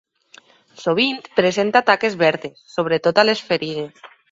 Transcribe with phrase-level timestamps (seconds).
[0.83, 4.05] Sovint presenta taques verdes, sobretot a les ferides.